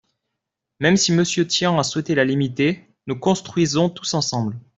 [0.79, 4.59] Même si Monsieur Tian a souhaité la limiter, Nous construisons tous ensemble